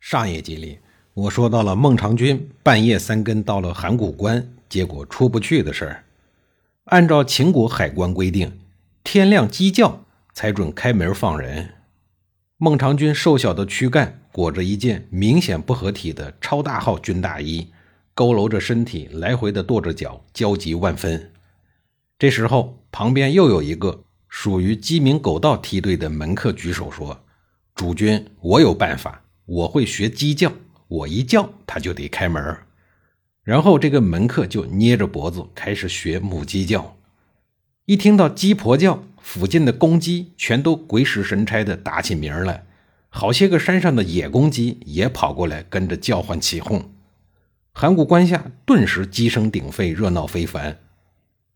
[0.00, 0.78] 上一集里，
[1.14, 6.04] 我说到了孟尝君半夜三更到了函谷关，结果出不去的事儿。
[6.84, 8.60] 按照秦国海关规定，
[9.02, 11.74] 天亮鸡叫才准开门放人。
[12.58, 17.66] 孟尝君瘦小的躯干裹着一件明显不合体的超大号军大衣，
[18.14, 21.32] 佝偻着身体，来回的跺着脚，焦急万分。
[22.18, 27.24] 这时候，旁边又有一个属于鸡鸣狗盗梯队的门客举手说
[27.74, 30.52] ：“主君，我有办法。”我会学鸡叫，
[30.88, 32.58] 我一叫他就得开门
[33.44, 36.96] 然后这个门客就捏着脖子开始学母鸡叫。
[37.84, 42.66] 一听到鸡婆叫，附近的公鸡全都鬼使神差的打起鸣来，
[43.08, 46.90] 好些个山上的野公鸡也跑过来跟着叫唤起哄。
[47.72, 50.78] 函谷关下顿时鸡声鼎沸，热闹非凡。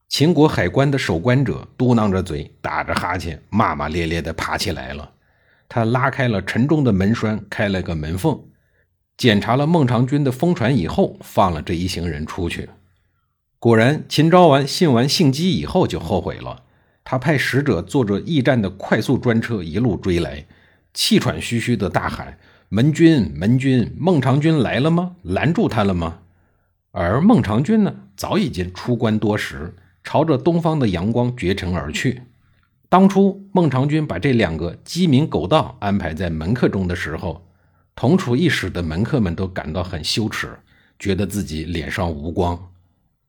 [0.09, 5.11] 秦国海关的守关者嘟囔着嘴，打着哈欠，骂骂咧咧的爬起来了。
[5.71, 8.41] 他拉开了沉重的门栓，开了个门缝，
[9.17, 12.69] 检查了孟尝君的疯船以后，放了这一行人出去。
[13.61, 16.65] 果然，秦昭王信完信姬以后就后悔了，
[17.05, 20.45] 他派使者坐着驿站的快速专车一路追来，
[20.93, 22.37] 气喘吁吁地大喊
[22.69, 25.15] ：“门君，门君，孟尝君来了吗？
[25.23, 26.19] 拦住他了吗？”
[26.91, 32.23] 而孟尝君呢，早已经出关多时，朝着东方的阳光绝尘而去。
[32.91, 37.47] 当初孟尝君把这两个鸡鸣狗盗安排在门客中的时候，
[37.95, 40.59] 同处一室的门客们都感到很羞耻，
[40.99, 42.73] 觉得自己脸上无光。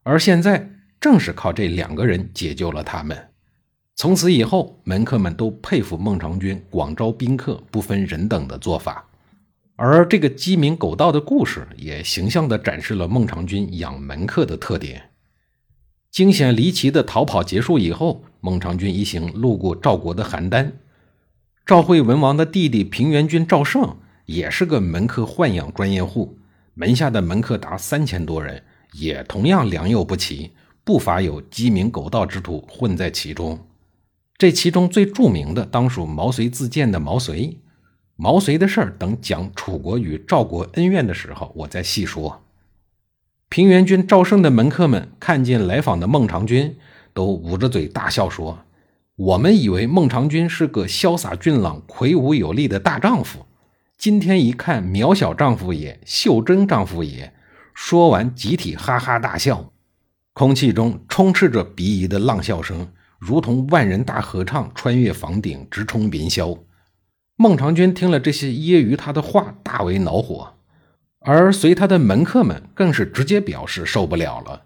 [0.02, 0.68] 而现在
[1.00, 3.16] 正是靠这两个人解救了他们。
[3.96, 9.08] 从此以后，门客们都佩服孟尝君广招宾客、不分人等的做法。
[9.76, 15.11] 而这个鸡鸣狗盗的故事，也形象地展示了孟尝君养门客的特点。
[16.12, 20.74] 惊险离奇的逃跑结束以后，孟尝君一行路过赵国的邯郸。
[21.66, 23.96] 赵惠文王的弟弟平原君赵胜
[24.26, 26.38] 也是个门客豢养专业户，
[26.74, 28.62] 门下的门客达三千多人，
[28.92, 30.52] 也同样良莠不齐，
[30.84, 33.66] 不乏有鸡鸣狗盗之徒混在其中。
[34.38, 37.58] 这其中最著名的当属毛遂自荐的毛遂。
[38.18, 42.44] 毛遂的事儿，等讲楚国与赵国恩怨的时候，我再细说。
[43.52, 46.78] 平原君赵胜的门客们看见来访的孟尝君，
[47.14, 48.60] 都捂着嘴大笑说
[49.18, 53.46] ：“我们以为孟尝君是个潇洒俊朗、魁梧有力的大丈夫，
[53.98, 57.34] 今天一看，渺小丈夫也，袖珍丈夫也。”
[57.76, 59.74] 说完，集体哈哈大笑，
[60.32, 62.88] 空气中充斥着鄙夷的浪笑声，
[63.20, 66.58] 如同万人大合唱穿越房顶，直冲云霄。
[67.36, 70.54] 孟尝君听了这些揶揄他的话，大为恼火。
[71.24, 74.64] 而随他的门客们更是直接表示受不了了，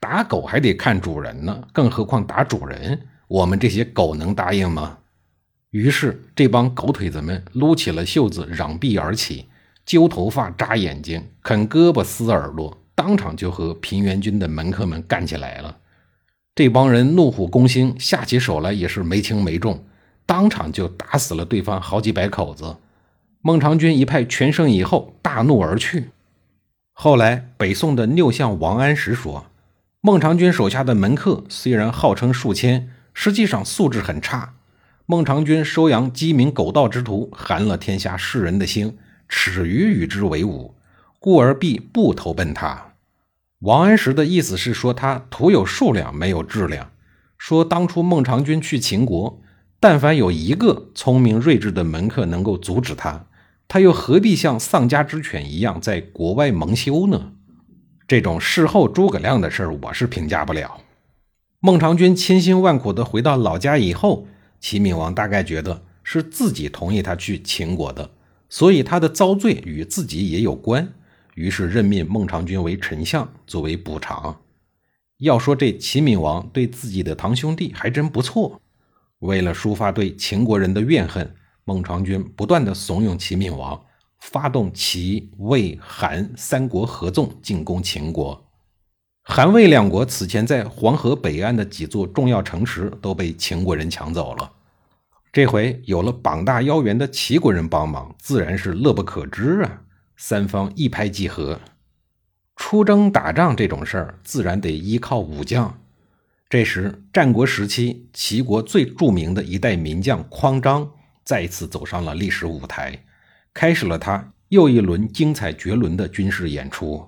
[0.00, 4.98] 打狗还得看主人呢，更何况打主人，我们这些狗能答应吗？
[5.72, 9.46] 于是这帮狗腿子们撸起了袖子，嚷臂而起，
[9.84, 15.76] 揪头发、扎眼睛、啃胳膊、撕耳朵，当场就和平原君的门客们干起来了。
[16.54, 19.84] 这帮人怒虎攻心，下起手来也是没轻没重，
[20.24, 22.78] 当场就打死了对方好几百口子。
[23.42, 26.10] 孟尝君一派全胜以后，大怒而去。
[26.92, 29.46] 后来，北宋的六相王安石说
[30.02, 34.54] ：“孟尝君手下的门客虽然号称数千，实际上素质很差。
[35.06, 38.98] 孟尝君收养鸡鸣狗盗之徒，寒了天下士人的心，
[39.28, 40.74] 耻于与之为伍，
[41.20, 42.94] 故而必不投奔他。”
[43.62, 46.90] 王安石的意思是说，他徒有数量，没有质量。
[47.38, 49.40] 说当初孟尝君去秦国，
[49.78, 53.26] 但凡有一个聪明睿智的门客能够阻止他。
[53.72, 57.34] 他又何必像丧家之犬一样在国外蒙羞呢？
[58.08, 60.80] 这种事后诸葛亮的事儿，我是评价不了。
[61.60, 64.26] 孟尝君千辛万苦地回到老家以后，
[64.58, 68.10] 齐闵王大概觉得是自己同意他去秦国的，
[68.48, 70.92] 所以他的遭罪与自己也有关，
[71.36, 74.40] 于是任命孟尝君为丞相作为补偿。
[75.18, 78.60] 要说这齐闵王对自己的堂兄弟还真不错，
[79.20, 81.32] 为了抒发对秦国人的怨恨。
[81.70, 83.80] 孟尝君不断的怂恿齐闵王
[84.18, 88.44] 发动齐、魏、韩三国合纵进攻秦国。
[89.22, 94.50] 韩魏两国此前在黄河北岸的几座重要城池都被秦国人抢走了，
[95.32, 99.82] 这回有了膀大腰圆的齐国人帮忙，自然是乐不可支啊！
[100.16, 101.60] 三方一拍即合。
[102.56, 105.80] 出征打仗这种事儿，自然得依靠武将。
[106.48, 110.90] 这时，战国时期齐国最著名的一代名将匡章
[111.30, 113.04] 再一次走上了历史舞台，
[113.54, 117.06] 开始了他又一轮精彩绝伦的军事演出。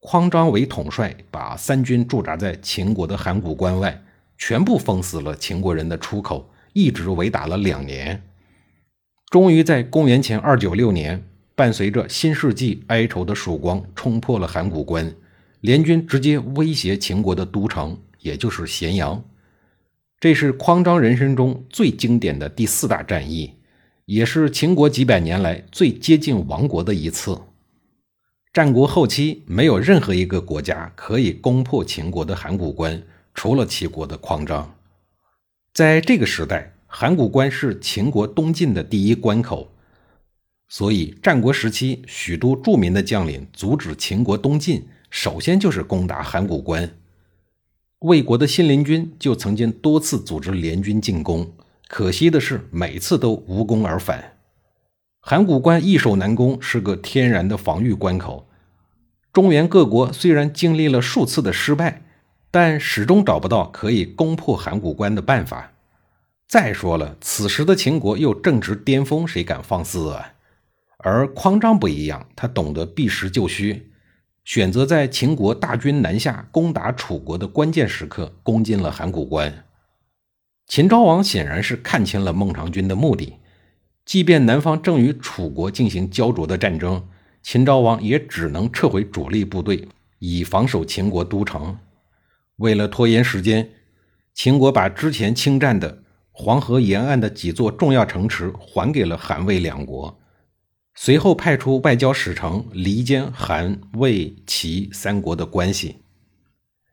[0.00, 4.02] 匡章为统帅，把三军驻扎在秦国的函谷关外，
[4.36, 8.20] 全部封死了秦国人的出口，一直围打了两年，
[9.30, 11.24] 终于在公元前二九六年。
[11.54, 15.14] 伴随着新世纪哀愁的曙光，冲破了函谷关，
[15.60, 19.22] 联军直接威胁秦国的都城，也就是咸阳。
[20.20, 23.54] 这是匡章人生中最经典的第四大战役，
[24.04, 27.40] 也是秦国几百年来最接近亡国的一次。
[28.52, 33.02] 战国后期，没有任何一个国家可以攻破秦国的函谷关，
[33.32, 34.74] 除了齐国的匡章。
[35.72, 39.72] 在这个时代，函谷关是秦国东进的第一关口。
[40.68, 46.94] 所以，战国时期许多著名的将领阻止秦国东进，首先就是攻打函谷关。
[48.00, 51.52] 魏国的信陵君就曾经多次组织联军进攻，
[51.86, 54.38] 可惜的是每次都无功而返。
[55.20, 58.48] 函谷关易守难攻，是个天然的防御关口。
[59.34, 62.02] 中原各国虽然经历了数次的失败，
[62.50, 65.72] 但始终找不到可以攻破函谷关的办法。
[66.48, 70.32] 再说了，此时的秦国又正值巅峰，谁敢放肆啊？
[70.96, 73.90] 而匡章不一样，他懂得避实就虚，
[74.44, 79.64] 选择在秦国大军南下攻打楚国的关键时刻攻进了函谷关。
[80.66, 83.38] 秦昭王显然是看清了孟尝君的目的，
[84.04, 87.08] 即便南方正与楚国进行焦灼的战争，
[87.42, 89.88] 秦昭王也只能撤回主力部队，
[90.18, 91.76] 以防守秦国都城。
[92.56, 93.70] 为了拖延时间，
[94.32, 100.19] 秦国把之前侵占的黄河沿岸的几座重要城池还给了韩魏两国。
[100.94, 105.96] 随后派出外交使臣离间韩、魏、齐三国的关系，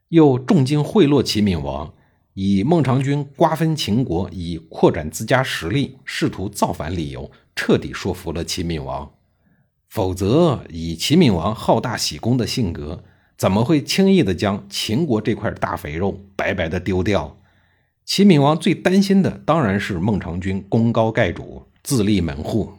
[0.09, 1.93] 又重金贿赂齐闵王，
[2.33, 9.11] 以孟尝君瓜分秦国以扩展自家实力、试图造反理由，彻底说服了齐闵王。
[9.89, 13.03] 否则，以齐闵王好大喜功的性格，
[13.37, 17.37] 怎么会轻易的将秦国这块大肥肉白白的丢掉？
[18.05, 22.71] 齐闵王最担心的当然是孟尝君功高盖主，自立门户。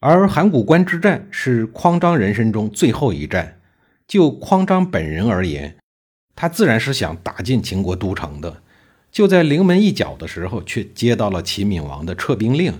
[0.00, 3.58] 而函谷关之战是匡章人生中最后一战。
[4.06, 5.76] 就匡章本人而言，
[6.36, 8.62] 他自然是想打进秦国都城的。
[9.10, 12.72] 就在临门一脚的时候，却接到了齐闵王的撤兵令，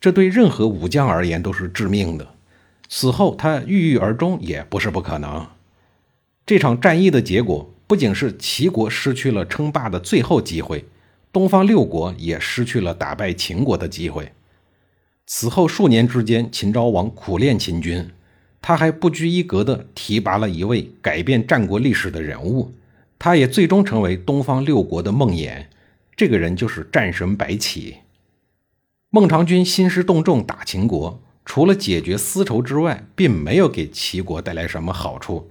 [0.00, 2.28] 这对任何武将而言都是致命的。
[2.88, 5.46] 死后他郁郁而终也不是不可能。
[6.46, 10.84] 这场战役的结果，不仅是齐国失去了称霸的最后机会，
[11.32, 14.32] 东方六国也失去了打败秦国的机会。
[15.30, 18.08] 此后数年之间，秦昭王苦练秦军，
[18.62, 22.72] 他还不拘一格地提拔了一位改变战国历史的人物，
[23.18, 25.66] 他也最终成为东方六国的梦魇。
[26.16, 27.98] 这个人就是战神白起。
[29.10, 35.50] 孟尝君兴师动众打秦国，除了解决私仇之外，并没有给齐国带来什么好处，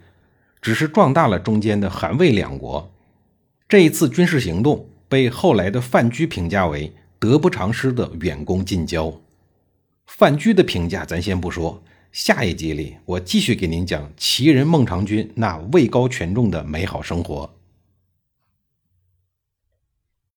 [0.59, 2.91] 只是壮大了中间的韩魏两国。
[3.69, 9.13] 这一次军事行动被后来的范雎评价为得不偿失的远功近交。
[10.07, 17.56] 范雎的评价咱先不说，下一集里我继续给您讲齐人孟尝君那位高权重的美好生活。